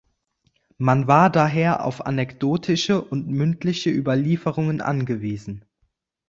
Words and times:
Man 0.79 1.05
war 1.05 1.29
daher 1.29 1.85
auf 1.85 2.07
anekdotische 2.07 3.03
und 3.03 3.27
mündliche 3.27 3.91
Überlieferungen 3.91 4.81
angewiesen. 4.81 5.63